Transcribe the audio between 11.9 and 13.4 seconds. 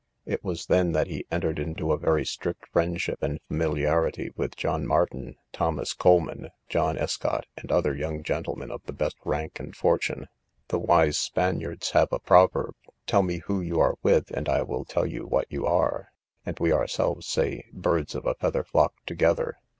have a proverb, Tell